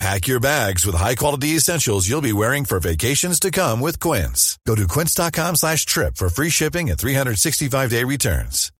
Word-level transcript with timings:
Pack 0.00 0.26
your 0.26 0.40
bags 0.40 0.84
with 0.84 0.96
high-quality 0.96 1.56
essentials 1.56 2.08
you'll 2.08 2.20
be 2.20 2.32
wearing 2.32 2.64
for 2.64 2.80
vacations 2.80 3.38
to 3.40 3.50
come 3.50 3.80
with 3.80 4.00
Quince. 4.00 4.58
Go 4.66 4.74
to 4.74 4.88
quince.com 4.88 5.56
slash 5.56 5.86
trip 5.86 6.16
for 6.16 6.28
free 6.28 6.50
shipping 6.50 6.90
and 6.90 6.98
365-day 6.98 8.04
returns. 8.04 8.72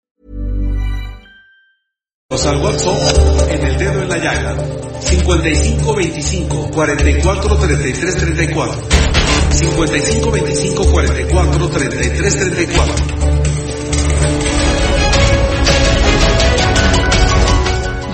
Al 2.31 2.61
WhatsApp 2.63 3.49
en 3.49 3.65
el 3.65 3.79
dedo 3.79 4.03
en 4.03 4.09
la 4.09 4.19
llaga 4.19 4.57
55 5.01 5.85
25 5.85 6.71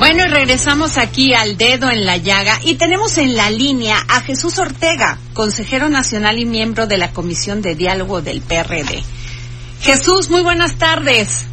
Bueno, 0.01 0.25
y 0.25 0.29
regresamos 0.29 0.97
aquí 0.97 1.35
al 1.35 1.59
dedo 1.59 1.91
en 1.91 2.07
la 2.07 2.17
llaga 2.17 2.59
y 2.65 2.77
tenemos 2.77 3.19
en 3.19 3.37
la 3.37 3.51
línea 3.51 3.99
a 4.09 4.23
Jesús 4.23 4.59
Ortega, 4.59 5.19
consejero 5.35 5.91
nacional 5.91 6.39
y 6.39 6.47
miembro 6.47 6.87
de 6.87 6.97
la 6.97 7.13
Comisión 7.13 7.61
de 7.61 7.75
Diálogo 7.75 8.23
del 8.23 8.41
PRD. 8.41 9.03
Jesús, 9.83 10.31
muy 10.31 10.41
buenas 10.41 10.77
tardes. 10.79 11.45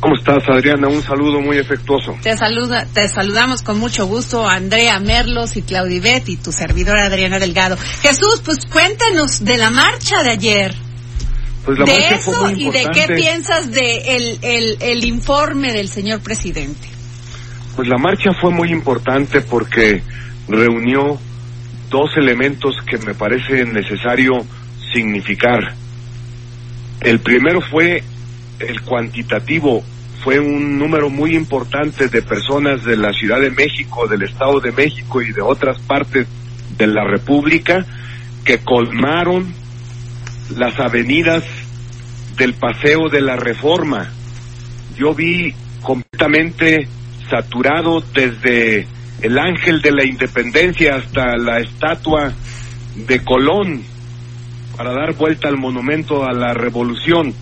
¿Cómo 0.00 0.16
estás, 0.16 0.42
Adriana? 0.48 0.88
Un 0.88 1.02
saludo 1.02 1.38
muy 1.42 1.58
efectuoso. 1.58 2.16
Te, 2.22 2.34
saluda, 2.38 2.86
te 2.86 3.10
saludamos 3.10 3.60
con 3.60 3.78
mucho 3.78 4.06
gusto 4.06 4.48
Andrea 4.48 4.98
Merlos 4.98 5.58
y 5.58 5.62
Claudibet 5.62 6.26
y 6.30 6.38
tu 6.38 6.52
servidora 6.52 7.04
Adriana 7.04 7.38
Delgado. 7.38 7.76
Jesús, 8.00 8.40
pues 8.42 8.56
cuéntanos 8.72 9.44
de 9.44 9.58
la 9.58 9.68
marcha 9.68 10.22
de 10.22 10.30
ayer. 10.30 10.74
Pues 11.66 11.78
la 11.78 11.84
de 11.84 11.92
marcha 11.92 12.14
eso 12.14 12.32
fue 12.32 12.54
muy 12.54 12.68
y 12.68 12.70
de 12.70 12.86
qué 12.94 13.06
piensas 13.14 13.70
de 13.70 14.16
el, 14.16 14.38
el, 14.40 14.76
el 14.80 15.04
informe 15.04 15.74
del 15.74 15.90
señor 15.90 16.22
presidente. 16.22 16.96
Pues 17.76 17.88
la 17.88 17.98
marcha 17.98 18.32
fue 18.32 18.50
muy 18.50 18.70
importante 18.70 19.42
porque 19.42 20.02
reunió 20.48 21.18
dos 21.90 22.16
elementos 22.16 22.74
que 22.88 22.96
me 22.96 23.12
parece 23.12 23.66
necesario 23.66 24.46
significar. 24.94 25.74
El 27.02 27.20
primero 27.20 27.60
fue 27.60 28.02
el 28.60 28.80
cuantitativo, 28.80 29.84
fue 30.24 30.40
un 30.40 30.78
número 30.78 31.10
muy 31.10 31.36
importante 31.36 32.08
de 32.08 32.22
personas 32.22 32.82
de 32.82 32.96
la 32.96 33.12
Ciudad 33.12 33.42
de 33.42 33.50
México, 33.50 34.08
del 34.08 34.22
Estado 34.22 34.58
de 34.60 34.72
México 34.72 35.20
y 35.20 35.32
de 35.32 35.42
otras 35.42 35.78
partes 35.80 36.26
de 36.78 36.86
la 36.86 37.04
República 37.04 37.84
que 38.42 38.58
colmaron 38.58 39.52
las 40.56 40.80
avenidas 40.80 41.44
del 42.38 42.54
Paseo 42.54 43.10
de 43.10 43.20
la 43.20 43.36
Reforma. 43.36 44.10
Yo 44.96 45.14
vi 45.14 45.54
completamente 45.82 46.88
saturado 47.28 48.02
desde 48.14 48.86
el 49.22 49.38
Ángel 49.38 49.80
de 49.80 49.92
la 49.92 50.04
Independencia 50.04 50.96
hasta 50.96 51.36
la 51.36 51.58
estatua 51.58 52.32
de 52.94 53.24
Colón 53.24 53.82
para 54.76 54.92
dar 54.92 55.14
vuelta 55.14 55.48
al 55.48 55.56
monumento 55.56 56.24
a 56.24 56.32
la 56.32 56.52
revolución. 56.52 57.34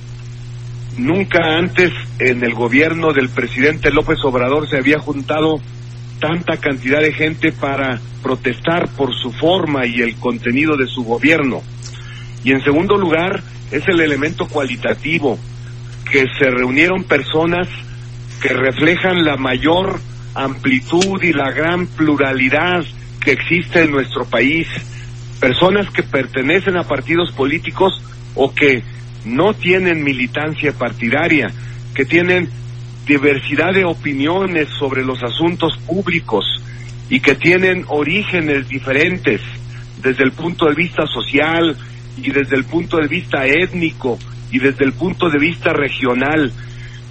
Nunca 0.96 1.56
antes 1.58 1.90
en 2.20 2.44
el 2.44 2.54
gobierno 2.54 3.12
del 3.12 3.28
presidente 3.28 3.90
López 3.90 4.18
Obrador 4.24 4.68
se 4.68 4.76
había 4.76 5.00
juntado 5.00 5.60
tanta 6.20 6.56
cantidad 6.56 7.00
de 7.00 7.12
gente 7.12 7.52
para 7.52 8.00
protestar 8.22 8.88
por 8.96 9.12
su 9.14 9.32
forma 9.32 9.86
y 9.86 10.00
el 10.00 10.14
contenido 10.16 10.76
de 10.76 10.86
su 10.86 11.02
gobierno. 11.02 11.62
Y 12.44 12.52
en 12.52 12.62
segundo 12.62 12.96
lugar, 12.96 13.42
es 13.70 13.86
el 13.88 14.00
elemento 14.00 14.46
cualitativo, 14.46 15.38
que 16.10 16.26
se 16.38 16.50
reunieron 16.50 17.02
personas 17.04 17.66
que 18.40 18.48
reflejan 18.48 19.24
la 19.24 19.36
mayor 19.36 20.00
amplitud 20.34 21.22
y 21.22 21.32
la 21.32 21.50
gran 21.52 21.86
pluralidad 21.86 22.84
que 23.20 23.32
existe 23.32 23.82
en 23.82 23.90
nuestro 23.90 24.24
país. 24.24 24.66
Personas 25.40 25.90
que 25.90 26.02
pertenecen 26.02 26.76
a 26.76 26.84
partidos 26.84 27.32
políticos 27.32 28.02
o 28.34 28.54
que 28.54 28.82
no 29.24 29.54
tienen 29.54 30.04
militancia 30.04 30.72
partidaria, 30.72 31.50
que 31.94 32.04
tienen 32.04 32.48
diversidad 33.06 33.72
de 33.72 33.84
opiniones 33.84 34.68
sobre 34.78 35.04
los 35.04 35.22
asuntos 35.22 35.76
públicos 35.86 36.44
y 37.10 37.20
que 37.20 37.34
tienen 37.34 37.84
orígenes 37.88 38.68
diferentes 38.68 39.40
desde 40.02 40.24
el 40.24 40.32
punto 40.32 40.66
de 40.66 40.74
vista 40.74 41.06
social 41.06 41.76
y 42.16 42.30
desde 42.30 42.56
el 42.56 42.64
punto 42.64 42.98
de 42.98 43.08
vista 43.08 43.46
étnico 43.46 44.18
y 44.50 44.58
desde 44.58 44.84
el 44.84 44.92
punto 44.92 45.28
de 45.28 45.38
vista 45.38 45.72
regional 45.72 46.52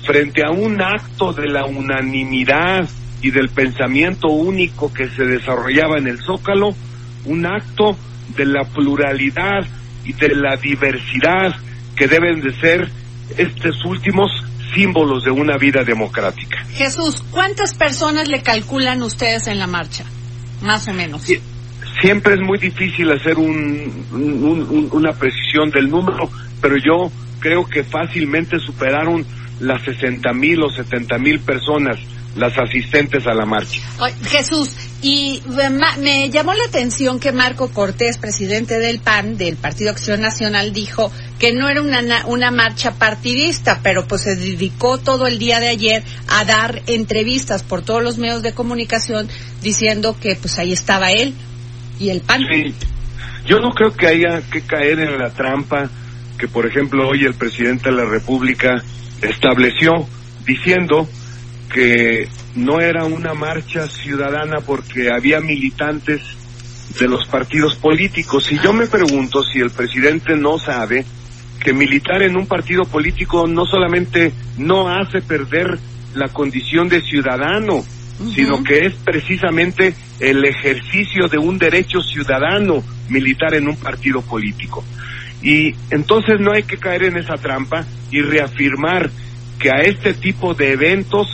frente 0.05 0.43
a 0.45 0.51
un 0.51 0.81
acto 0.81 1.33
de 1.33 1.47
la 1.47 1.65
unanimidad 1.65 2.87
y 3.21 3.31
del 3.31 3.49
pensamiento 3.49 4.27
único 4.27 4.93
que 4.93 5.07
se 5.09 5.23
desarrollaba 5.25 5.97
en 5.97 6.07
el 6.07 6.19
Zócalo, 6.21 6.75
un 7.25 7.45
acto 7.45 7.97
de 8.35 8.45
la 8.45 8.63
pluralidad 8.65 9.65
y 10.03 10.13
de 10.13 10.29
la 10.35 10.57
diversidad 10.57 11.55
que 11.95 12.07
deben 12.07 12.41
de 12.41 12.53
ser 12.59 12.89
estos 13.37 13.83
últimos 13.85 14.29
símbolos 14.75 15.23
de 15.23 15.31
una 15.31 15.57
vida 15.57 15.83
democrática. 15.83 16.65
Jesús, 16.73 17.23
¿cuántas 17.31 17.73
personas 17.75 18.27
le 18.27 18.41
calculan 18.41 19.01
ustedes 19.03 19.47
en 19.47 19.59
la 19.59 19.67
marcha? 19.67 20.03
Más 20.61 20.87
o 20.87 20.93
menos. 20.93 21.21
Sie- 21.23 21.39
Siempre 22.01 22.33
es 22.33 22.41
muy 22.41 22.57
difícil 22.57 23.09
hacer 23.11 23.37
un- 23.37 24.05
un- 24.11 24.67
un- 24.69 24.89
una 24.91 25.13
precisión 25.13 25.69
del 25.69 25.89
número, 25.89 26.29
pero 26.59 26.75
yo 26.75 27.11
creo 27.39 27.65
que 27.65 27.83
fácilmente 27.83 28.57
superaron 28.59 29.23
las 29.63 29.81
60 29.83 30.33
mil 30.33 30.61
o 30.63 30.69
70 30.69 31.17
mil 31.17 31.39
personas 31.39 31.97
las 32.35 32.57
asistentes 32.57 33.27
a 33.27 33.33
la 33.35 33.45
marcha. 33.45 33.79
Jesús, 34.25 34.71
y 35.03 35.41
me 35.99 36.29
llamó 36.31 36.53
la 36.53 36.63
atención 36.65 37.19
que 37.19 37.31
Marco 37.31 37.69
Cortés, 37.71 38.17
presidente 38.17 38.79
del 38.79 38.99
PAN, 38.99 39.37
del 39.37 39.55
Partido 39.55 39.91
Acción 39.91 40.19
Nacional, 40.21 40.73
dijo 40.73 41.11
que 41.37 41.53
no 41.53 41.69
era 41.69 41.81
una, 41.81 42.01
na- 42.01 42.25
una 42.25 42.49
marcha 42.49 42.95
partidista, 42.95 43.81
pero 43.83 44.07
pues 44.07 44.21
se 44.23 44.35
dedicó 44.35 44.97
todo 44.97 45.27
el 45.27 45.37
día 45.37 45.59
de 45.59 45.67
ayer 45.67 46.03
a 46.27 46.43
dar 46.43 46.81
entrevistas 46.87 47.61
por 47.61 47.83
todos 47.83 48.01
los 48.01 48.17
medios 48.17 48.41
de 48.41 48.53
comunicación 48.53 49.29
diciendo 49.61 50.17
que 50.19 50.35
pues 50.35 50.57
ahí 50.57 50.73
estaba 50.73 51.11
él 51.11 51.35
y 51.99 52.09
el 52.09 52.21
PAN. 52.21 52.41
Sí, 52.51 52.73
yo 53.45 53.59
no 53.59 53.71
creo 53.75 53.93
que 53.95 54.07
haya 54.07 54.41
que 54.51 54.61
caer 54.61 54.99
en 54.99 55.19
la 55.19 55.29
trampa 55.29 55.89
que, 56.39 56.47
por 56.47 56.65
ejemplo, 56.65 57.07
hoy 57.07 57.25
el 57.25 57.35
presidente 57.35 57.91
de 57.91 57.95
la 57.95 58.05
República 58.05 58.83
estableció 59.23 60.07
diciendo 60.45 61.07
que 61.73 62.27
no 62.55 62.79
era 62.79 63.05
una 63.05 63.33
marcha 63.33 63.87
ciudadana 63.87 64.59
porque 64.65 65.09
había 65.11 65.39
militantes 65.39 66.21
de 66.99 67.07
los 67.07 67.25
partidos 67.27 67.75
políticos. 67.75 68.51
Y 68.51 68.59
yo 68.59 68.73
me 68.73 68.87
pregunto 68.87 69.43
si 69.43 69.59
el 69.59 69.71
presidente 69.71 70.35
no 70.35 70.59
sabe 70.59 71.05
que 71.59 71.73
militar 71.73 72.21
en 72.21 72.35
un 72.35 72.45
partido 72.45 72.83
político 72.83 73.47
no 73.47 73.65
solamente 73.65 74.33
no 74.57 74.89
hace 74.89 75.21
perder 75.21 75.79
la 76.13 76.27
condición 76.27 76.89
de 76.89 77.01
ciudadano, 77.01 77.83
sino 78.35 78.63
que 78.63 78.85
es 78.85 78.93
precisamente 78.95 79.95
el 80.19 80.45
ejercicio 80.45 81.27
de 81.27 81.37
un 81.37 81.57
derecho 81.57 82.01
ciudadano 82.01 82.83
militar 83.09 83.55
en 83.55 83.67
un 83.67 83.77
partido 83.77 84.21
político. 84.21 84.83
Y 85.43 85.75
entonces 85.91 86.39
no 86.39 86.53
hay 86.53 86.63
que 86.63 86.77
caer 86.77 87.03
en 87.03 87.17
esa 87.17 87.35
trampa 87.35 87.85
y 88.09 88.21
reafirmar 88.21 89.11
que 89.59 89.69
a 89.69 89.81
este 89.81 90.13
tipo 90.13 90.53
de 90.53 90.71
eventos 90.71 91.27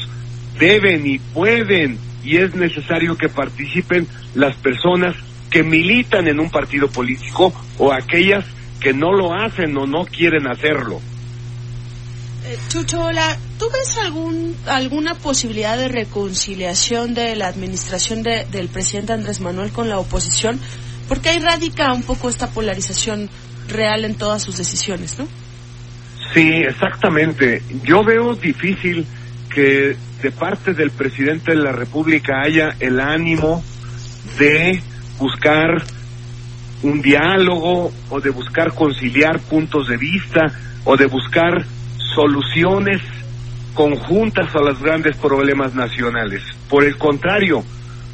deben 0.59 1.05
y 1.07 1.19
pueden 1.19 1.97
y 2.23 2.37
es 2.37 2.53
necesario 2.55 3.15
que 3.15 3.29
participen 3.29 4.07
las 4.35 4.55
personas 4.55 5.15
que 5.49 5.63
militan 5.63 6.27
en 6.27 6.39
un 6.39 6.49
partido 6.49 6.89
político 6.89 7.53
o 7.77 7.93
aquellas 7.93 8.45
que 8.79 8.93
no 8.93 9.13
lo 9.13 9.33
hacen 9.33 9.75
o 9.77 9.85
no 9.87 10.05
quieren 10.05 10.47
hacerlo. 10.47 10.99
Eh, 12.45 12.57
Chucho, 12.69 13.03
hola. 13.03 13.37
¿Tú 13.57 13.65
ves 13.71 13.97
algún, 13.97 14.55
alguna 14.67 15.15
posibilidad 15.15 15.77
de 15.77 15.87
reconciliación 15.89 17.13
de 17.13 17.35
la 17.35 17.47
administración 17.47 18.23
de- 18.23 18.45
del 18.45 18.69
presidente 18.69 19.13
Andrés 19.13 19.39
Manuel 19.41 19.71
con 19.71 19.89
la 19.89 19.99
oposición? 19.99 20.59
Porque 21.07 21.29
ahí 21.29 21.39
radica 21.39 21.91
un 21.93 22.03
poco 22.03 22.29
esta 22.29 22.47
polarización 22.51 23.29
real 23.69 24.05
en 24.05 24.15
todas 24.15 24.41
sus 24.41 24.57
decisiones, 24.57 25.17
¿no? 25.17 25.27
Sí, 26.33 26.47
exactamente. 26.67 27.63
Yo 27.83 28.03
veo 28.03 28.35
difícil 28.35 29.05
que 29.49 29.95
de 30.21 30.31
parte 30.31 30.73
del 30.73 30.91
presidente 30.91 31.51
de 31.51 31.57
la 31.57 31.71
República 31.71 32.41
haya 32.41 32.75
el 32.79 32.99
ánimo 32.99 33.63
de 34.37 34.81
buscar 35.17 35.81
un 36.83 37.01
diálogo 37.01 37.91
o 38.09 38.21
de 38.21 38.29
buscar 38.29 38.73
conciliar 38.73 39.39
puntos 39.39 39.87
de 39.87 39.97
vista 39.97 40.53
o 40.85 40.95
de 40.95 41.07
buscar 41.07 41.65
soluciones 42.15 43.01
conjuntas 43.73 44.53
a 44.55 44.59
los 44.59 44.81
grandes 44.81 45.15
problemas 45.17 45.73
nacionales. 45.73 46.43
Por 46.69 46.83
el 46.83 46.97
contrario, 46.97 47.63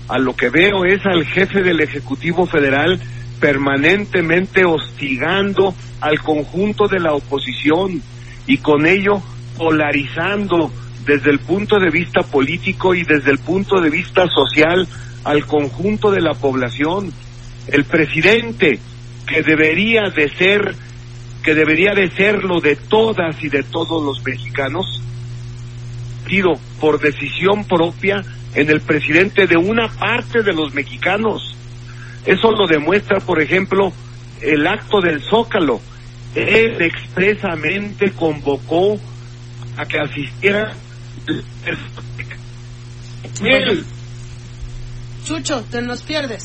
a 0.07 0.19
lo 0.19 0.35
que 0.35 0.49
veo 0.49 0.85
es 0.85 1.05
al 1.05 1.25
jefe 1.25 1.63
del 1.63 1.81
Ejecutivo 1.81 2.45
Federal 2.45 2.99
permanentemente 3.39 4.65
hostigando 4.65 5.73
al 6.01 6.19
conjunto 6.21 6.87
de 6.87 6.99
la 6.99 7.13
oposición 7.13 8.01
y 8.47 8.57
con 8.57 8.85
ello 8.85 9.21
polarizando 9.57 10.71
desde 11.05 11.31
el 11.31 11.39
punto 11.39 11.79
de 11.79 11.89
vista 11.89 12.21
político 12.23 12.93
y 12.95 13.03
desde 13.03 13.31
el 13.31 13.39
punto 13.39 13.79
de 13.79 13.89
vista 13.89 14.27
social 14.27 14.87
al 15.23 15.45
conjunto 15.45 16.11
de 16.11 16.21
la 16.21 16.33
población. 16.33 17.11
El 17.67 17.85
presidente 17.85 18.79
que 19.27 19.41
debería 19.41 20.09
de 20.09 20.29
ser 20.29 20.75
que 21.43 21.53
debería 21.53 21.93
de 21.93 22.09
serlo 22.09 22.59
de 22.59 22.75
todas 22.75 23.41
y 23.43 23.49
de 23.49 23.61
todos 23.61 24.03
los 24.03 24.25
mexicanos, 24.25 24.99
sido 26.27 26.53
por 26.81 26.99
decisión 26.99 27.65
propia 27.65 28.23
en 28.55 28.71
el 28.71 28.81
presidente 28.81 29.45
de 29.45 29.55
una 29.55 29.87
parte 29.87 30.41
de 30.41 30.53
los 30.53 30.73
mexicanos. 30.73 31.55
Eso 32.25 32.51
lo 32.51 32.67
demuestra, 32.67 33.19
por 33.19 33.41
ejemplo, 33.41 33.93
el 34.41 34.65
acto 34.67 35.01
del 35.01 35.21
Zócalo. 35.21 35.81
Él 36.33 36.81
expresamente 36.81 38.11
convocó 38.11 38.99
a 39.77 39.85
que 39.85 39.99
asistiera 39.99 40.73
él. 43.43 43.85
Chucho, 45.25 45.63
te 45.71 45.81
nos 45.81 46.01
pierdes. 46.01 46.43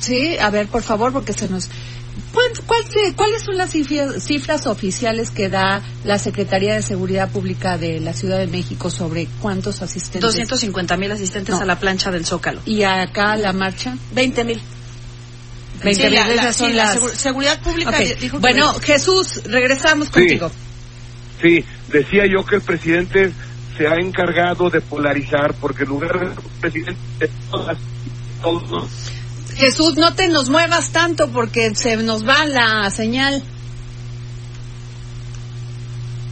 Sí, 0.00 0.36
a 0.38 0.50
ver, 0.50 0.66
por 0.68 0.82
favor, 0.82 1.12
porque 1.12 1.32
se 1.32 1.48
nos... 1.48 1.68
¿Cuál, 2.32 2.46
cuál 2.66 2.84
se- 2.84 3.12
¿Cuáles 3.14 3.42
son 3.42 3.56
las 3.56 3.70
cifras, 3.70 4.22
cifras 4.22 4.66
oficiales 4.66 5.30
que 5.30 5.48
da 5.48 5.82
la 6.04 6.18
Secretaría 6.18 6.74
de 6.74 6.82
Seguridad 6.82 7.28
Pública 7.30 7.76
de 7.78 7.98
la 8.00 8.12
Ciudad 8.12 8.38
de 8.38 8.46
México 8.46 8.90
sobre 8.90 9.26
cuántos 9.40 9.82
asistentes? 9.82 10.20
250 10.22 10.96
mil 10.96 11.10
asistentes 11.10 11.56
No. 11.56 11.60
a 11.62 11.64
la 11.64 11.78
plancha 11.78 12.10
del 12.10 12.24
Zócalo. 12.26 12.60
Y 12.66 12.82
acá 12.84 13.36
la 13.36 13.52
marcha. 13.52 13.96
20 14.12 14.44
mil. 14.44 14.60
20 15.82 16.08
Sí, 16.08 16.14
la- 16.14 16.24
mil, 16.26 16.36
la- 16.36 16.42
esas 16.42 16.56
son 16.56 16.70
sí, 16.70 16.76
las... 16.76 16.96
segu- 17.00 17.10
seguridad 17.14 17.58
pública 17.60 17.98
dijo 17.98 18.36
que 18.36 18.40
Bueno, 18.40 18.70
20. 18.72 18.86
Jesús, 18.86 19.42
regresamos 19.46 20.10
contigo. 20.10 20.50
Sí, 21.42 21.64
decía 21.90 22.26
yo 22.26 22.44
que 22.44 22.56
el 22.56 22.62
presidente 22.62 23.32
se 23.78 23.86
ha 23.88 23.94
encargado 23.96 24.68
de 24.68 24.80
polarizar 24.82 25.54
porque 25.54 25.84
en 25.84 25.88
lugar 25.88 26.20
de 26.20 26.26
ser 26.34 26.44
presidente 26.60 27.00
de 27.18 27.30
todas 27.50 27.78
y 27.78 28.42
todos, 28.42 28.88
Jesús, 29.60 29.96
no 29.96 30.14
te 30.14 30.28
nos 30.28 30.48
muevas 30.48 30.90
tanto 30.90 31.28
porque 31.28 31.74
se 31.74 31.98
nos 31.98 32.26
va 32.26 32.46
la 32.46 32.90
señal. 32.90 33.42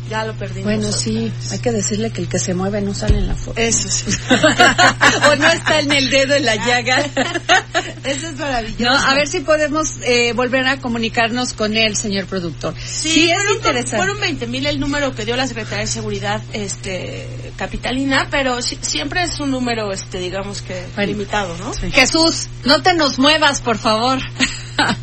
Ya 0.09 0.25
lo 0.25 0.35
perdimos. 0.35 0.65
Bueno, 0.65 0.91
sí, 0.93 1.31
vez. 1.37 1.53
hay 1.53 1.59
que 1.61 1.73
decirle 1.73 2.11
que 2.11 2.21
el 2.23 2.29
que 2.29 2.39
se 2.39 2.55
mueve 2.55 2.81
no 2.81 2.95
sale 2.95 3.19
en 3.19 3.29
la 3.29 3.35
foto. 3.35 3.61
Eso 3.61 3.89
sí. 3.89 4.07
o 5.31 5.37
no 5.37 5.49
está 5.51 5.81
en 5.81 5.93
el 5.93 6.11
dedo 6.11 6.35
en 6.35 6.45
la 6.45 6.57
llaga. 6.57 6.99
Eso 8.05 8.29
es 8.29 8.37
maravilloso. 8.39 8.85
No, 8.85 8.97
a 8.97 9.15
ver 9.15 9.29
si 9.29 9.41
podemos 9.41 9.97
eh, 10.03 10.33
volver 10.33 10.67
a 10.67 10.79
comunicarnos 10.79 11.53
con 11.53 11.77
él, 11.77 11.97
señor 11.97 12.27
productor. 12.27 12.75
Sí, 12.83 13.31
es 13.31 13.37
fueron, 13.37 13.57
interesante. 13.57 13.97
fueron 13.97 14.21
20 14.21 14.47
mil 14.47 14.67
el 14.67 14.81
número 14.81 15.15
que 15.15 15.25
dio 15.25 15.37
la 15.37 15.47
Secretaría 15.47 15.81
de 15.81 15.87
Seguridad 15.87 16.41
este, 16.53 17.53
capitalina, 17.57 18.29
pero 18.31 18.63
si- 18.63 18.79
siempre 18.81 19.23
es 19.25 19.39
un 19.41 19.51
número, 19.51 19.93
este, 19.93 20.19
digamos 20.19 20.63
que 20.63 20.87
Bueno. 20.95 21.13
limitado, 21.13 21.57
¿no? 21.59 21.73
Jesús, 21.91 22.49
no 22.65 22.83
te 22.83 22.95
nos 22.95 23.19
muevas, 23.19 23.61
por 23.61 23.79
favor. 23.79 24.19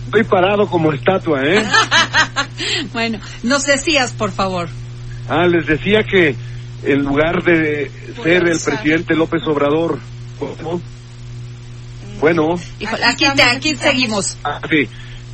estoy 0.06 0.24
parado 0.24 0.68
como 0.68 0.92
estatua, 0.94 1.42
¿eh? 1.44 1.64
bueno, 2.94 3.20
nos 3.44 3.64
decías, 3.64 4.12
por 4.12 4.32
favor. 4.32 4.70
Ah, 5.30 5.48
les 5.48 5.66
decía 5.66 6.04
que 6.04 6.36
en 6.84 7.00
lugar 7.04 7.44
de 7.44 7.90
ser 8.24 8.48
el 8.48 8.60
presidente 8.60 9.16
López 9.16 9.42
Obrador, 9.48 10.00
¿cómo? 10.40 10.82
bueno, 12.20 12.60
Híjole, 12.80 13.04
Aquí 13.06 13.26
te, 13.36 13.42
aquí 13.44 13.76
seguimos. 13.76 14.38
ah, 14.44 14.62
sí, 14.70 14.88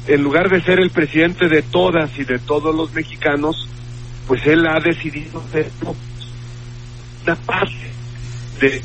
en 0.07 0.23
lugar 0.23 0.49
de 0.49 0.61
ser 0.63 0.79
el 0.79 0.89
presidente 0.91 1.47
de 1.47 1.61
todas 1.61 2.09
y 2.17 2.23
de 2.23 2.39
todos 2.39 2.73
los 2.75 2.91
mexicanos, 2.93 3.67
pues 4.27 4.41
él 4.47 4.65
ha 4.65 4.79
decidido 4.79 5.43
ser 5.51 5.69
una 7.23 7.35
parte 7.35 7.91
de 8.61 8.81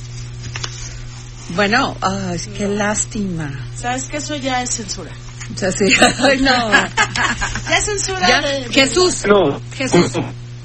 Bueno, 1.54 1.96
ay, 2.00 2.38
qué 2.56 2.66
lástima. 2.68 3.50
Sabes 3.76 4.04
que 4.04 4.16
eso 4.18 4.36
ya 4.36 4.62
es 4.62 4.70
censura. 4.70 5.10
O 5.54 5.56
sea, 5.58 5.70
sí. 5.70 5.84
Ay, 6.18 6.40
no. 6.40 6.50
Ya 7.70 7.78
es 7.78 7.84
censura 7.84 8.28
Ya, 8.28 8.40
de- 8.42 8.64
de- 8.64 8.72
Jesús, 8.72 9.24
no 9.26 9.60
Jesús. 9.76 10.12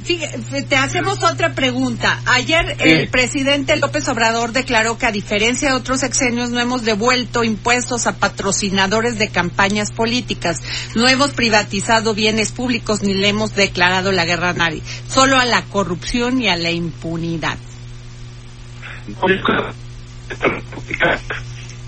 Fíjate, 0.03 0.63
te 0.63 0.75
hacemos 0.75 1.21
otra 1.24 1.53
pregunta. 1.53 2.19
Ayer 2.25 2.75
el 2.80 3.07
presidente 3.09 3.75
López 3.75 4.07
Obrador 4.09 4.51
declaró 4.51 4.98
que 4.98 5.06
a 5.06 5.12
diferencia 5.12 5.69
de 5.69 5.75
otros 5.75 6.00
sexenios 6.00 6.50
no 6.50 6.59
hemos 6.59 6.83
devuelto 6.83 7.44
impuestos 7.44 8.07
a 8.07 8.18
patrocinadores 8.18 9.19
de 9.19 9.30
campañas 9.30 9.92
políticas, 9.92 10.57
no 10.95 11.07
hemos 11.07 11.31
privatizado 11.31 12.15
bienes 12.15 12.51
públicos 12.51 13.03
ni 13.03 13.13
le 13.13 13.30
hemos 13.30 13.53
declarado 13.53 14.12
la 14.12 14.25
guerra 14.25 14.50
a 14.50 14.53
nadie, 14.53 14.81
solo 15.07 15.38
a 15.38 15.45
la 15.45 15.63
corrupción 15.65 16.42
y 16.42 16.50
a 16.50 16.56
la 16.56 16.71
impunidad. 16.71 17.57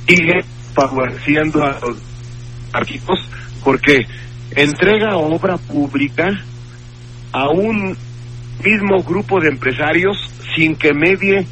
sigue 0.08 0.46
favoreciendo 0.76 1.64
a 1.64 1.80
los 1.80 1.98
arquitectos 2.74 3.28
porque 3.64 4.06
entrega 4.56 5.18
obra 5.18 5.58
pública 5.58 6.30
a 7.34 7.50
un 7.50 7.98
mismo 8.64 9.04
grupo 9.04 9.42
de 9.42 9.50
empresarios 9.50 10.18
sin 10.56 10.76
que 10.76 10.94
medie 10.94 11.46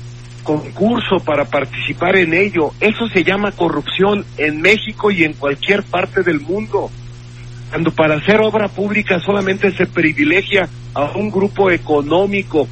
concurso 0.43 1.17
para 1.23 1.45
participar 1.45 2.15
en 2.15 2.33
ello. 2.33 2.71
Eso 2.79 3.07
se 3.09 3.23
llama 3.23 3.51
corrupción 3.51 4.25
en 4.37 4.61
México 4.61 5.11
y 5.11 5.23
en 5.23 5.33
cualquier 5.33 5.83
parte 5.83 6.23
del 6.23 6.39
mundo. 6.39 6.89
Cuando 7.69 7.91
para 7.91 8.15
hacer 8.15 8.39
obra 8.41 8.67
pública 8.67 9.19
solamente 9.19 9.71
se 9.71 9.85
privilegia 9.85 10.69
a 10.93 11.11
un 11.17 11.31
grupo 11.31 11.71
económico 11.71 12.67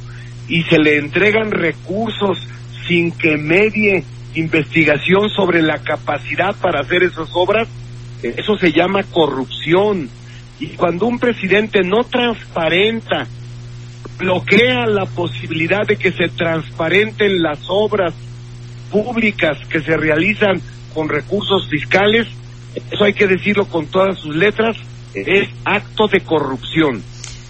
y 0.48 0.62
se 0.64 0.78
le 0.78 0.98
entregan 0.98 1.50
recursos 1.50 2.38
sin 2.86 3.12
que 3.12 3.36
medie 3.36 4.04
investigación 4.34 5.28
sobre 5.30 5.62
la 5.62 5.78
capacidad 5.78 6.54
para 6.56 6.80
hacer 6.80 7.02
esas 7.02 7.30
obras, 7.34 7.68
eso 8.22 8.56
se 8.56 8.72
llama 8.72 9.02
corrupción. 9.04 10.08
Y 10.60 10.68
cuando 10.76 11.06
un 11.06 11.18
presidente 11.18 11.82
no 11.82 12.04
transparenta, 12.04 13.26
bloquea 14.18 14.86
la 14.86 15.06
posibilidad 15.06 15.86
de 15.86 15.96
que 15.96 16.12
se 16.12 16.28
transparenten 16.28 17.42
las 17.42 17.58
obras 17.68 18.12
públicas 18.90 19.56
que 19.70 19.80
se 19.80 19.96
realizan 19.96 20.60
con 20.94 21.08
recursos 21.08 21.68
fiscales, 21.68 22.26
eso 22.90 23.04
hay 23.04 23.14
que 23.14 23.26
decirlo 23.26 23.66
con 23.66 23.86
todas 23.86 24.18
sus 24.18 24.36
letras, 24.36 24.76
es 25.14 25.48
acto 25.64 26.06
de 26.08 26.20
corrupción. 26.20 27.02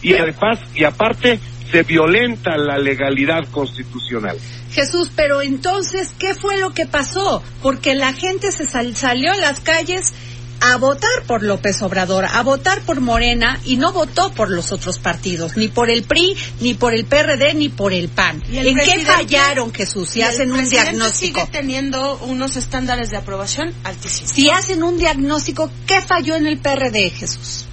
Y 0.02 0.14
además, 0.14 0.60
y 0.74 0.84
aparte, 0.84 1.38
se 1.70 1.82
violenta 1.82 2.56
la 2.56 2.78
legalidad 2.78 3.46
constitucional. 3.50 4.36
Jesús, 4.72 5.10
pero 5.14 5.42
entonces, 5.42 6.12
¿qué 6.18 6.34
fue 6.34 6.58
lo 6.58 6.70
que 6.70 6.86
pasó? 6.86 7.42
Porque 7.62 7.94
la 7.94 8.12
gente 8.12 8.50
se 8.52 8.66
sal- 8.66 8.94
salió 8.96 9.32
a 9.32 9.36
las 9.36 9.60
calles 9.60 10.12
a 10.60 10.76
votar 10.76 11.22
por 11.26 11.42
López 11.42 11.80
Obrador, 11.82 12.26
a 12.26 12.42
votar 12.42 12.82
por 12.82 13.00
Morena 13.00 13.58
y 13.64 13.76
no 13.76 13.92
votó 13.92 14.32
por 14.32 14.50
los 14.50 14.72
otros 14.72 14.98
partidos, 14.98 15.56
ni 15.56 15.68
por 15.68 15.90
el 15.90 16.02
PRI, 16.02 16.36
ni 16.60 16.74
por 16.74 16.94
el 16.94 17.06
PRD, 17.06 17.54
ni 17.54 17.68
por 17.68 17.92
el 17.92 18.08
PAN. 18.08 18.42
Y 18.50 18.58
el 18.58 18.68
¿En 18.68 18.76
qué 18.76 18.98
fallaron, 19.00 19.72
Jesús? 19.72 20.10
Si 20.10 20.22
hacen 20.22 20.52
un 20.52 20.68
diagnóstico. 20.68 21.40
sigue 21.40 21.52
teniendo 21.52 22.18
unos 22.18 22.56
estándares 22.56 23.10
de 23.10 23.16
aprobación 23.16 23.72
altísimos. 23.84 24.32
Si 24.32 24.50
hacen 24.50 24.82
un 24.82 24.98
diagnóstico, 24.98 25.70
¿qué 25.86 26.00
falló 26.02 26.36
en 26.36 26.46
el 26.46 26.58
PRD, 26.58 27.10
Jesús? 27.10 27.66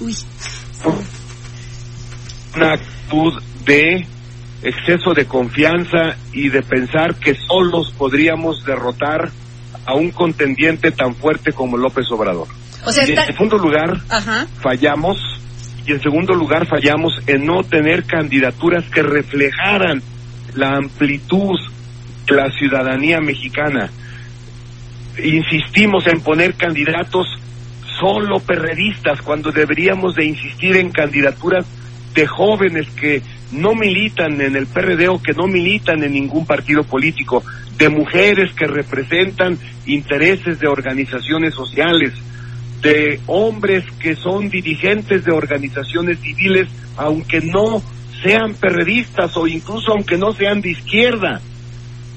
Uy, 0.00 0.16
Una 2.56 2.72
actitud 2.72 3.42
de 3.64 4.06
exceso 4.62 5.14
de 5.14 5.26
confianza 5.26 6.16
y 6.32 6.48
de 6.48 6.62
pensar 6.62 7.14
que 7.16 7.34
solos 7.34 7.92
podríamos 7.96 8.64
derrotar 8.64 9.30
a 9.86 9.94
un 9.94 10.10
contendiente 10.10 10.90
tan 10.92 11.14
fuerte 11.14 11.52
como 11.52 11.76
López 11.76 12.10
Obrador. 12.10 12.48
o 12.84 12.92
sea, 12.92 13.06
Y 13.06 13.10
está... 13.10 13.24
en 13.24 13.32
segundo 13.32 13.58
lugar, 13.58 14.00
Ajá. 14.08 14.46
fallamos 14.60 15.18
y 15.86 15.92
en 15.92 16.02
segundo 16.02 16.34
lugar 16.34 16.66
fallamos 16.66 17.12
en 17.26 17.46
no 17.46 17.62
tener 17.62 18.04
candidaturas 18.04 18.84
que 18.90 19.02
reflejaran 19.02 20.02
la 20.54 20.76
amplitud 20.76 21.58
de 22.28 22.36
la 22.36 22.50
ciudadanía 22.50 23.20
mexicana. 23.20 23.90
Insistimos 25.22 26.06
en 26.06 26.20
poner 26.20 26.54
candidatos 26.54 27.26
solo 27.98 28.40
perredistas 28.40 29.20
cuando 29.22 29.52
deberíamos 29.52 30.14
de 30.14 30.26
insistir 30.26 30.76
en 30.76 30.90
candidaturas 30.90 31.66
de 32.14 32.26
jóvenes 32.26 32.88
que 32.90 33.22
no 33.52 33.74
militan 33.74 34.40
en 34.40 34.56
el 34.56 34.66
PRD 34.66 35.08
o 35.08 35.20
que 35.20 35.32
no 35.32 35.46
militan 35.46 36.02
en 36.02 36.12
ningún 36.12 36.46
partido 36.46 36.82
político, 36.84 37.42
de 37.80 37.88
mujeres 37.88 38.52
que 38.52 38.66
representan 38.66 39.58
intereses 39.86 40.60
de 40.60 40.68
organizaciones 40.68 41.54
sociales, 41.54 42.12
de 42.82 43.18
hombres 43.26 43.84
que 43.98 44.14
son 44.16 44.50
dirigentes 44.50 45.24
de 45.24 45.32
organizaciones 45.32 46.18
civiles, 46.20 46.68
aunque 46.98 47.40
no 47.40 47.82
sean 48.22 48.52
perredistas 48.52 49.34
o 49.38 49.46
incluso 49.46 49.92
aunque 49.92 50.18
no 50.18 50.32
sean 50.34 50.60
de 50.60 50.72
izquierda. 50.72 51.40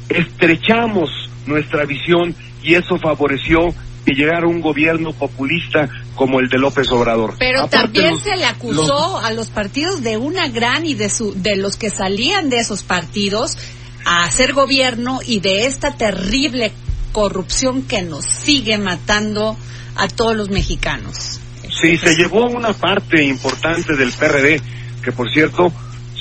Estrechamos 0.09 1.09
nuestra 1.45 1.85
visión 1.85 2.35
y 2.61 2.75
eso 2.75 2.97
favoreció 2.97 3.73
que 4.05 4.13
llegara 4.15 4.45
un 4.47 4.59
gobierno 4.59 5.13
populista 5.13 5.87
como 6.15 6.41
el 6.41 6.49
de 6.49 6.57
López 6.59 6.91
Obrador. 6.91 7.35
Pero 7.39 7.61
Aparte, 7.61 7.77
también 7.85 8.11
los- 8.11 8.21
se 8.21 8.35
le 8.35 8.43
acusó 8.45 8.81
los- 8.81 9.23
a 9.23 9.31
los 9.31 9.47
partidos 9.49 10.03
de 10.03 10.17
una 10.17 10.49
gran 10.49 10.85
y 10.85 10.93
de 10.93 11.09
su 11.09 11.33
de 11.41 11.55
los 11.55 11.77
que 11.77 11.89
salían 11.89 12.49
de 12.49 12.57
esos 12.57 12.83
partidos 12.83 13.57
a 14.05 14.23
hacer 14.23 14.53
gobierno 14.53 15.19
y 15.25 15.39
de 15.39 15.65
esta 15.65 15.95
terrible 15.95 16.71
corrupción 17.11 17.83
que 17.83 18.01
nos 18.01 18.25
sigue 18.25 18.77
matando 18.77 19.57
a 19.95 20.07
todos 20.07 20.35
los 20.35 20.49
mexicanos. 20.49 21.39
Sí, 21.81 21.97
se 21.97 22.15
llevó 22.15 22.47
una 22.47 22.73
parte 22.73 23.23
importante 23.23 23.95
del 23.95 24.11
PRD, 24.11 24.61
que 25.03 25.11
por 25.11 25.31
cierto 25.31 25.71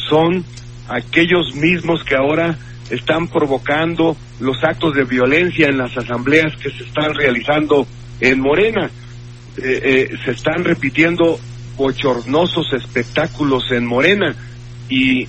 son 0.09 0.45
aquellos 0.89 1.55
mismos 1.55 2.05
que 2.05 2.15
ahora 2.15 2.59
están 2.91 3.29
provocando 3.29 4.17
los 4.41 4.63
actos 4.63 4.95
de 4.95 5.05
violencia 5.05 5.69
en 5.69 5.79
las 5.79 5.97
asambleas 5.97 6.55
que 6.57 6.71
se 6.71 6.85
están 6.85 7.15
realizando 7.15 7.87
en 8.21 8.41
Morena. 8.41 8.91
Eh, 9.57 10.09
eh, 10.13 10.17
se 10.25 10.33
están 10.33 10.65
repitiendo 10.65 11.39
bochornosos 11.77 12.73
espectáculos 12.73 13.65
en 13.71 13.87
Morena 13.87 14.35
y 14.89 15.27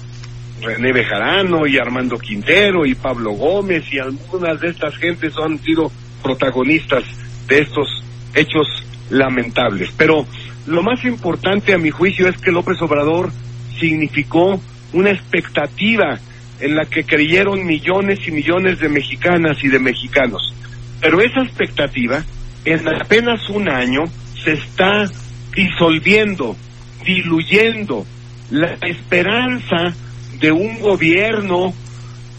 René 0.63 0.93
Bejarano 0.93 1.67
y 1.67 1.77
Armando 1.77 2.17
Quintero 2.17 2.86
y 2.86 2.96
Pablo 2.96 3.32
Gómez 3.32 3.84
y 3.91 4.00
algunas 4.00 4.60
de 4.60 4.70
estas 4.70 4.96
gentes 4.96 5.34
han 5.38 5.60
sido 5.60 5.91
protagonistas 6.22 7.03
de 7.48 7.60
estos 7.60 8.03
hechos 8.34 8.67
lamentables. 9.10 9.91
Pero 9.98 10.25
lo 10.65 10.82
más 10.82 11.03
importante 11.03 11.74
a 11.74 11.77
mi 11.77 11.91
juicio 11.91 12.27
es 12.27 12.38
que 12.38 12.51
López 12.51 12.82
Obrador 12.82 13.32
significó 13.79 14.60
una 14.93 15.12
expectativa 15.12 16.17
en 16.60 16.75
la 16.75 16.86
que 16.86 17.03
creyeron 17.03 17.65
millones 17.65 18.20
y 18.27 18.32
millones 18.32 18.79
de 18.79 18.89
mexicanas 18.89 19.62
y 19.63 19.67
de 19.67 19.79
mexicanos. 19.79 20.53
Pero 21.01 21.20
esa 21.22 21.41
expectativa 21.41 22.24
en 22.63 22.88
apenas 22.88 23.50
un 23.50 23.70
año 23.70 24.03
se 24.43 24.53
está 24.53 25.10
disolviendo, 25.53 26.55
diluyendo 27.05 28.05
la 28.51 28.74
esperanza 28.82 29.93
de 30.40 30.52
un 30.52 30.80
gobierno 30.80 31.74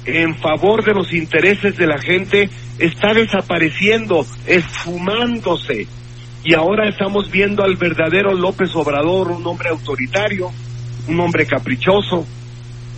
en 0.04 0.36
favor 0.36 0.84
de 0.84 0.92
los 0.92 1.12
intereses 1.12 1.76
de 1.76 1.86
la 1.86 1.98
gente 1.98 2.50
está 2.78 3.14
desapareciendo, 3.14 4.26
esfumándose. 4.46 5.86
Y 6.44 6.54
ahora 6.54 6.88
estamos 6.88 7.30
viendo 7.30 7.64
al 7.64 7.76
verdadero 7.76 8.34
López 8.34 8.74
Obrador, 8.74 9.30
un 9.30 9.46
hombre 9.46 9.70
autoritario, 9.70 10.50
un 11.08 11.20
hombre 11.20 11.46
caprichoso, 11.46 12.26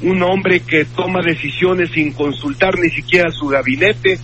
un 0.02 0.22
hombre 0.22 0.60
que 0.60 0.84
toma 0.84 1.22
decisiones 1.22 1.90
sin 1.92 2.12
consultar 2.12 2.78
ni 2.78 2.90
siquiera 2.90 3.30
su 3.30 3.46
gabinete, 3.46 4.18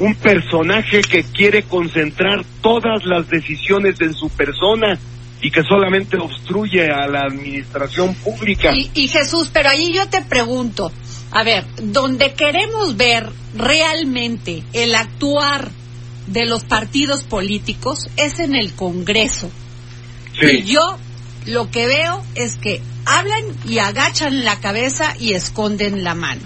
un 0.00 0.14
personaje 0.16 1.02
que 1.02 1.22
quiere 1.22 1.62
concentrar 1.62 2.44
todas 2.60 3.04
las 3.04 3.28
decisiones 3.28 4.00
en 4.00 4.14
su 4.14 4.28
persona 4.30 4.98
y 5.42 5.50
que 5.50 5.62
solamente 5.64 6.16
obstruye 6.16 6.88
a 6.90 7.08
la 7.08 7.22
administración 7.22 8.14
pública. 8.14 8.72
Y, 8.74 8.90
y 8.94 9.08
Jesús, 9.08 9.50
pero 9.52 9.68
ahí 9.68 9.92
yo 9.92 10.08
te 10.08 10.22
pregunto, 10.22 10.92
a 11.32 11.42
ver, 11.42 11.64
donde 11.82 12.32
queremos 12.34 12.96
ver 12.96 13.28
realmente 13.54 14.62
el 14.72 14.94
actuar 14.94 15.70
de 16.28 16.46
los 16.46 16.62
partidos 16.62 17.24
políticos 17.24 18.08
es 18.16 18.38
en 18.38 18.54
el 18.54 18.72
Congreso. 18.74 19.50
Y 20.40 20.46
Sí. 20.46 20.62
yo 20.62 20.96
lo 21.46 21.70
que 21.70 21.86
veo 21.86 22.22
es 22.36 22.54
que 22.54 22.80
hablan 23.04 23.42
y 23.68 23.78
agachan 23.78 24.44
la 24.44 24.60
cabeza 24.60 25.14
y 25.18 25.32
esconden 25.32 26.04
la 26.04 26.14
mano. 26.14 26.42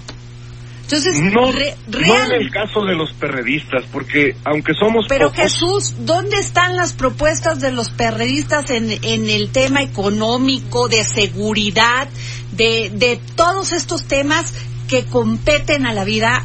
Entonces, 0.87 1.21
No, 1.21 1.51
re- 1.51 1.75
no 1.89 1.99
real- 1.99 2.33
en 2.33 2.43
el 2.43 2.51
caso 2.51 2.85
de 2.85 2.95
los 2.95 3.13
perredistas, 3.15 3.85
porque 3.91 4.37
aunque 4.45 4.73
somos 4.75 5.07
pero 5.09 5.31
pocos, 5.33 5.43
Jesús, 5.43 5.95
¿dónde 6.07 6.39
están 6.39 6.77
las 6.77 6.93
propuestas 6.93 7.61
de 7.61 7.73
los 7.73 7.91
perredistas 7.91 8.71
en, 8.71 8.93
en 9.03 9.29
el 9.29 9.51
tema 9.51 9.83
económico, 9.83 10.87
de 10.89 11.03
seguridad, 11.03 12.07
de, 12.53 12.93
de 12.95 13.19
todos 13.35 13.73
estos 13.73 14.05
temas 14.05 14.55
que 14.89 15.05
competen 15.07 15.87
a 15.87 15.93
la 15.93 16.05
vida 16.05 16.45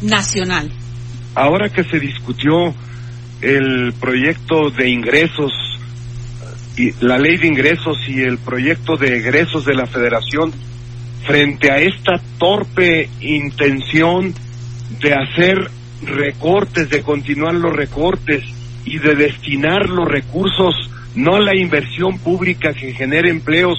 nacional? 0.00 0.70
ahora 1.34 1.70
que 1.70 1.82
se 1.84 1.98
discutió 1.98 2.74
el 3.40 3.94
proyecto 3.98 4.70
de 4.70 4.90
ingresos, 4.90 5.50
y 6.76 6.92
la 7.00 7.18
ley 7.18 7.36
de 7.38 7.48
ingresos 7.48 7.96
y 8.06 8.20
el 8.22 8.38
proyecto 8.38 8.96
de 8.96 9.16
egresos 9.16 9.64
de 9.64 9.74
la 9.74 9.86
federación, 9.86 10.52
frente 11.24 11.70
a 11.70 11.78
esta 11.78 12.20
torpe 12.38 13.08
intención 13.20 14.34
de 15.00 15.14
hacer 15.14 15.70
recortes, 16.04 16.90
de 16.90 17.02
continuar 17.02 17.54
los 17.54 17.72
recortes 17.72 18.42
y 18.84 18.98
de 18.98 19.14
destinar 19.14 19.88
los 19.88 20.08
recursos 20.08 20.74
no 21.14 21.36
a 21.36 21.40
la 21.40 21.56
inversión 21.56 22.18
pública 22.18 22.72
que 22.72 22.92
genere 22.92 23.30
empleos, 23.30 23.78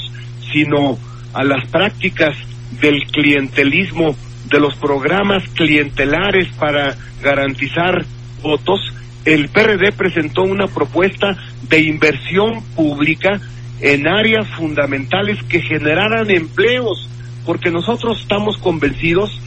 sino 0.52 0.98
a 1.34 1.44
las 1.44 1.66
prácticas 1.68 2.36
del 2.80 3.04
clientelismo, 3.12 4.16
de 4.50 4.60
los 4.60 4.76
programas 4.76 5.44
clientelares 5.50 6.48
para 6.60 6.96
garantizar 7.22 8.06
votos, 8.42 8.94
el 9.26 9.50
PRD 9.50 9.94
presentó 9.94 10.44
una 10.44 10.68
propuesta 10.68 11.38
de 11.70 11.82
inversión 11.82 12.62
pública 12.76 13.40
en 13.80 14.08
áreas 14.08 14.48
fundamentales 14.50 15.42
que 15.44 15.62
generaran 15.62 16.30
empleos, 16.30 17.10
porque 17.46 17.72
nosotros 17.72 18.22
estamos 18.22 18.58
convencidos 18.58 19.40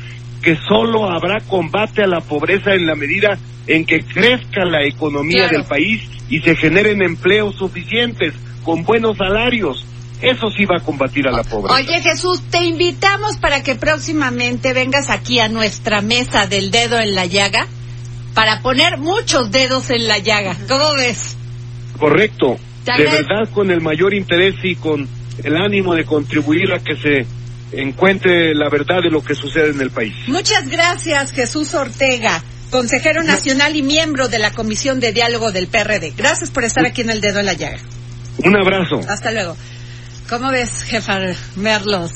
que 0.42 0.56
solo 0.68 1.10
habrá 1.10 1.40
combate 1.40 2.02
a 2.02 2.06
la 2.06 2.20
pobreza 2.20 2.74
en 2.74 2.86
la 2.86 2.94
medida 2.94 3.38
en 3.66 3.84
que 3.84 4.04
crezca 4.04 4.64
la 4.64 4.84
economía 4.86 5.48
Claro. 5.48 5.58
del 5.58 5.66
país 5.66 6.02
y 6.28 6.40
se 6.40 6.54
generen 6.56 7.02
empleos 7.02 7.56
suficientes 7.56 8.34
con 8.62 8.84
buenos 8.84 9.16
salarios. 9.16 9.84
Eso 10.22 10.50
sí 10.50 10.64
va 10.64 10.78
a 10.78 10.80
combatir 10.84 11.26
a 11.28 11.30
la 11.30 11.42
pobreza. 11.42 11.74
Oye 11.74 12.00
Jesús, 12.00 12.42
te 12.50 12.64
invitamos 12.64 13.36
para 13.38 13.62
que 13.62 13.74
próximamente 13.74 14.72
vengas 14.72 15.10
aquí 15.10 15.40
a 15.40 15.48
nuestra 15.48 16.00
mesa 16.00 16.46
del 16.46 16.70
dedo 16.70 16.98
en 16.98 17.14
la 17.14 17.26
llaga 17.26 17.66
para 18.34 18.62
poner 18.62 18.98
muchos 18.98 19.50
dedos 19.50 19.90
en 19.90 20.08
la 20.08 20.18
llaga. 20.18 20.56
¿Cómo 20.68 20.94
ves? 20.94 21.36
Correcto. 21.98 22.56
De 22.84 23.04
verdad, 23.04 23.48
con 23.52 23.70
el 23.70 23.80
mayor 23.80 24.14
interés 24.14 24.54
y 24.62 24.76
con 24.76 25.08
el 25.42 25.56
ánimo 25.56 25.94
de 25.94 26.04
contribuir 26.04 26.72
a 26.72 26.78
que 26.78 26.96
se 26.96 27.26
encuentre 27.73 28.54
la 28.54 28.68
verdad 28.68 29.02
de 29.02 29.11
lo 29.11 29.23
que 29.23 29.35
sucede 29.35 29.70
en 29.70 29.80
el 29.80 29.90
país. 29.90 30.14
Muchas 30.26 30.68
gracias, 30.68 31.32
Jesús 31.32 31.75
Ortega, 31.75 32.42
consejero 32.70 33.23
nacional 33.23 33.76
y 33.76 33.82
miembro 33.82 34.28
de 34.28 34.38
la 34.38 34.52
Comisión 34.52 35.00
de 35.00 35.12
Diálogo 35.12 35.52
del 35.52 35.68
PRD. 35.68 36.12
Gracias 36.16 36.50
por 36.50 36.64
estar 36.64 36.85
aquí 36.87 37.02
en 37.02 37.11
el 37.11 37.20
dedo 37.20 37.40
en 37.40 37.46
la 37.46 37.54
llaga. 37.54 37.78
Un 38.44 38.56
abrazo. 38.56 39.00
Hasta 39.08 39.32
luego. 39.32 39.56
¿Cómo 40.28 40.50
ves, 40.50 40.82
jefa 40.82 41.18
Merlos? 41.56 42.12